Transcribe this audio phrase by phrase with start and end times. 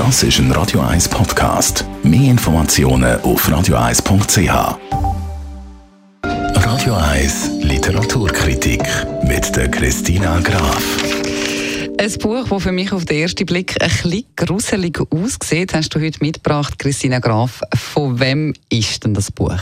[0.00, 1.84] Das ist ein Radio 1 Podcast.
[2.02, 4.78] Mehr Informationen auf radio1.ch.
[6.24, 8.82] Radio 1 Literaturkritik
[9.24, 10.82] mit der Christina Graf.
[11.98, 16.00] Ein Buch, das für mich auf den ersten Blick ein bisschen gruselig aussieht, hast du
[16.00, 17.60] heute mitgebracht, Christina Graf.
[17.74, 19.60] Von wem ist denn das Buch?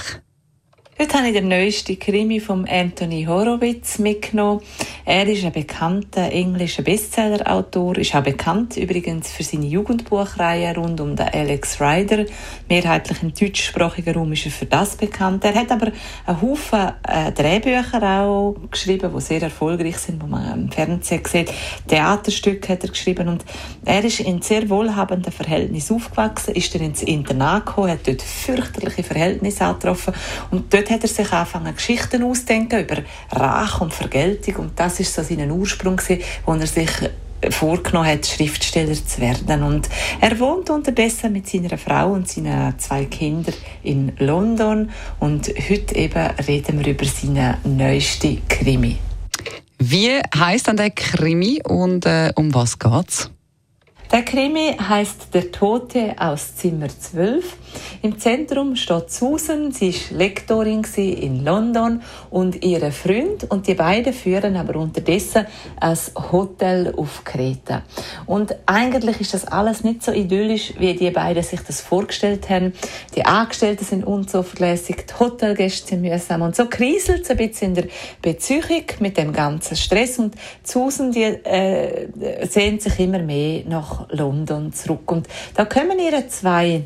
[1.01, 4.63] Heute habe ich den neuesten Krimi von Anthony Horowitz mitgenommen.
[5.05, 11.15] Er ist ein bekannter englischer Bestsellerautor, ist auch bekannt übrigens für seine Jugendbuchreihe rund um
[11.15, 12.27] den Alex Rider.
[12.69, 15.45] Mehrheitlich im deutschsprachigen Raum ist er für das bekannt.
[15.45, 15.93] Er hat aber
[16.27, 21.53] einen Haufen äh, Drehbücher auch geschrieben, die sehr erfolgreich sind, wo man im Fernsehen sieht.
[21.87, 23.45] Theaterstücke hat er geschrieben und
[23.85, 29.05] er ist in sehr wohlhabenden Verhältnissen aufgewachsen, ist dann ins Internat gekommen, hat dort fürchterliche
[29.05, 30.13] Verhältnisse angetroffen
[30.51, 34.57] und dort hat er sich angefangen, Geschichten auszudenken über Rache und Vergeltung.
[34.57, 36.91] Und das ist so sein Ursprung, gewesen, wo er sich
[37.51, 39.63] vorgenommen hat, Schriftsteller zu werden.
[39.63, 39.89] Und
[40.21, 44.91] er wohnt unterdessen mit seiner Frau und seinen zwei Kindern in London.
[45.21, 48.99] Und heute eben reden wir über seinen neuesten Krimi.
[49.79, 53.31] Wie heißt dann der Krimi und äh, um was geht's?
[54.11, 57.45] Der Krimi heißt Der Tote aus Zimmer 12.
[58.01, 64.13] Im Zentrum steht Susan, sie ist Lektorin in London und ihre Freund und die beiden
[64.13, 65.47] führen aber unterdessen
[65.81, 65.99] ein
[66.31, 67.83] Hotel auf Kreta.
[68.27, 72.73] Und eigentlich ist das alles nicht so idyllisch, wie die beiden sich das vorgestellt haben.
[73.17, 77.75] Die Angestellten sind unzuverlässig, die Hotelgäste sind mühsam und so kriselt es ein bisschen in
[77.75, 77.85] der
[78.23, 82.09] Beziehung mit dem ganzen Stress und Susan die äh,
[82.47, 85.11] sehnt sich immer mehr nach London zurück.
[85.11, 86.85] Und da kommen ihre zwei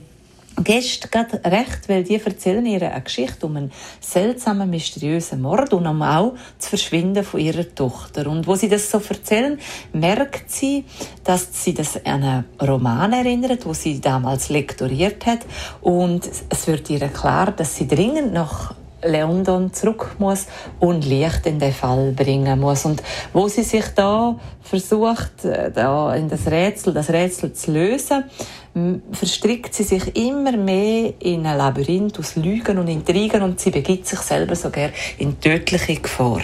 [0.56, 5.86] Gäste gerade recht, weil die erzählen ihr eine Geschichte um einen seltsamen, mysteriösen Mord und
[5.86, 8.26] um auch das Verschwinden von ihrer Tochter.
[8.26, 9.58] Und wo sie das so erzählen,
[9.92, 10.84] merkt sie,
[11.24, 15.40] dass sie das an einen Roman erinnert, wo sie damals lektoriert hat.
[15.80, 20.46] Und es wird ihr klar, dass sie dringend nach London zurück muss
[20.80, 22.84] und Licht in den Fall bringen muss.
[22.84, 28.24] Und wo sie sich da versucht, äh, da in das Rätsel, das Rätsel zu lösen,
[29.12, 34.06] verstrickt sie sich immer mehr in ein Labyrinth aus Lügen und Intrigen und sie begibt
[34.06, 36.40] sich selber sogar in tödliche Gefahr.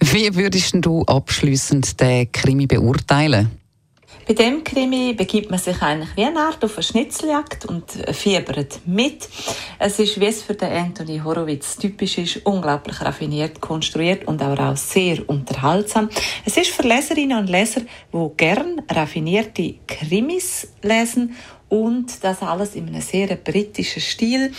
[0.00, 3.50] Wie würdest du abschließend den Krimi beurteilen?
[4.28, 8.80] Bei dem Krimi begibt man sich eigentlich wie eine Art auf eine Schnitzeljagd und fiebert
[8.84, 9.26] mit.
[9.78, 14.76] Es ist, wie es für den Anthony Horowitz typisch ist, unglaublich raffiniert konstruiert und auch
[14.76, 16.10] sehr unterhaltsam.
[16.44, 17.80] Es ist für Leserinnen und Leser,
[18.12, 21.34] die gern raffinierte Krimis lesen
[21.68, 24.52] und das alles in einem sehr britischen Stil.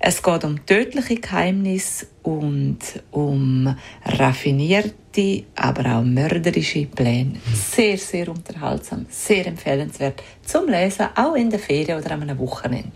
[0.00, 2.78] Es geht um tödliche Geheimnisse und
[3.10, 3.74] um
[4.04, 7.40] raffinierte, aber auch mörderische Pläne.
[7.54, 12.92] Sehr, sehr unterhaltsam, sehr empfehlenswert zum Lesen, auch in der Ferien oder an einem Wochenende.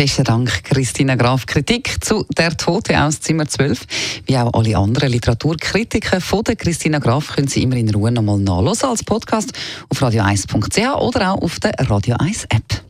[0.00, 1.44] Besten Dank, Christina Graf.
[1.44, 6.98] Kritik zu Der Tote aus Zimmer 12, wie auch alle anderen Literaturkritiken von der Christina
[7.00, 9.52] Graf, können Sie immer in Ruhe nochmal nachlesen als Podcast
[9.90, 12.89] auf radio1.ch oder auch auf der Radio 1 App.